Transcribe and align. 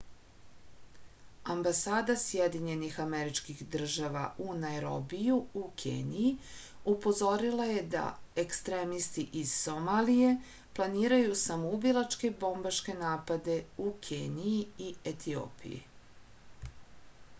ambasada 1.53 2.13
sjedinjenih 2.21 2.95
američkih 3.03 3.59
država 3.75 4.23
u 4.45 4.55
najrobiju 4.61 5.35
u 5.63 5.65
keniji 5.83 6.31
upozorila 6.93 7.67
je 7.73 7.83
da 7.97 8.05
ekstremisti 8.45 9.27
iz 9.43 9.53
somalije 9.59 10.31
planiraju 10.79 11.35
samoubilačke 11.43 12.31
bombaške 12.45 12.95
napade 13.03 13.59
u 13.89 13.93
keniji 14.09 14.65
i 14.87 14.89
etiopiji 15.13 15.83